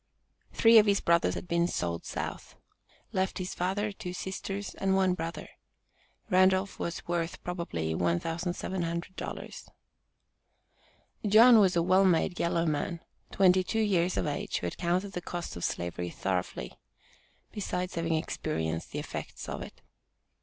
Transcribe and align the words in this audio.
Three 0.51 0.79
of 0.79 0.87
his 0.87 0.99
brothers 0.99 1.35
had 1.35 1.47
been 1.47 1.67
sold 1.67 2.05
South. 2.07 2.55
Left 3.11 3.37
his 3.37 3.53
father, 3.53 3.91
two 3.91 4.13
sisters 4.13 4.73
and 4.79 4.95
one 4.95 5.13
brother. 5.13 5.47
Randolph 6.27 6.79
was 6.79 7.07
worth 7.07 7.43
probably 7.43 7.93
$1,700. 7.93 9.69
John 11.27 11.59
was 11.59 11.75
a 11.75 11.83
well 11.83 12.05
made 12.05 12.39
yellow 12.39 12.65
man, 12.65 13.01
twenty 13.29 13.63
two 13.63 13.77
years 13.79 14.17
of 14.17 14.25
age, 14.25 14.57
who 14.57 14.65
had 14.65 14.79
counted 14.79 15.11
the 15.11 15.21
cost 15.21 15.55
of 15.55 15.63
slavery 15.63 16.09
thoroughly, 16.09 16.73
besides 17.51 17.93
having 17.93 18.15
experienced 18.15 18.89
the 18.93 18.97
effects 18.97 19.47
of 19.47 19.61
it. 19.61 19.83